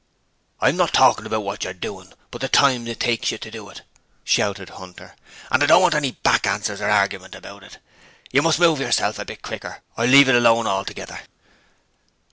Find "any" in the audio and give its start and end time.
5.93-6.13